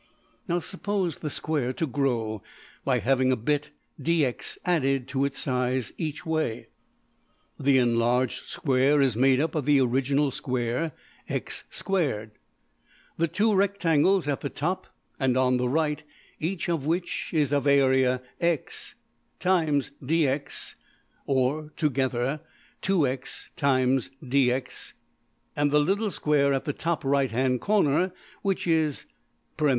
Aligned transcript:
Now 0.47 0.57
suppose 0.57 1.19
the 1.19 1.29
square 1.29 1.71
to 1.73 1.85
grow 1.85 2.41
by 2.83 2.97
having 2.97 3.31
a 3.31 3.35
bit~$dx$ 3.35 4.57
added 4.65 5.07
to 5.09 5.25
its 5.25 5.37
size 5.37 5.93
each 5.95 6.23
\DPPageSep{019.png}% 6.23 6.31
way. 6.31 6.67
The 7.59 7.77
enlarged 7.77 8.45
square 8.47 8.99
is 8.99 9.15
made 9.15 9.39
up 9.39 9.53
of 9.53 9.65
the 9.65 9.79
original 9.79 10.31
square~$x^2$, 10.31 12.31
the 13.19 13.27
two 13.27 13.53
rectangles 13.53 14.27
at 14.27 14.41
the 14.41 14.49
top 14.49 14.87
and 15.19 15.37
on 15.37 15.57
the 15.57 15.69
right, 15.69 16.01
each 16.39 16.67
of 16.67 16.87
which 16.87 17.29
is 17.31 17.51
of 17.51 17.67
area 17.67 18.23
$x· 18.39 18.95
dx$ 20.03 20.73
(or 21.27 21.73
together 21.77 22.39
$2x· 22.81 23.49
dx$), 24.23 24.93
and 25.55 25.69
the 25.69 25.79
little 25.79 26.09
square 26.09 26.53
at 26.55 26.65
the 26.65 26.73
top 26.73 27.03
right 27.05 27.29
hand 27.29 27.61
corner 27.61 28.11
which 28.41 28.65
is~$(dx)^2$. 28.65 29.09